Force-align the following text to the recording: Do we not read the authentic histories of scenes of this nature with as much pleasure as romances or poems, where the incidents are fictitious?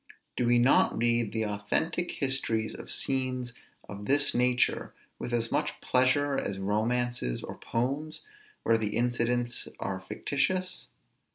Do 0.35 0.47
we 0.47 0.57
not 0.57 0.97
read 0.97 1.31
the 1.31 1.45
authentic 1.45 2.13
histories 2.13 2.73
of 2.73 2.89
scenes 2.91 3.53
of 3.87 4.05
this 4.07 4.33
nature 4.33 4.95
with 5.19 5.31
as 5.31 5.51
much 5.51 5.79
pleasure 5.79 6.39
as 6.39 6.57
romances 6.57 7.43
or 7.43 7.55
poems, 7.55 8.25
where 8.63 8.79
the 8.79 8.97
incidents 8.97 9.67
are 9.79 9.99
fictitious? 9.99 10.87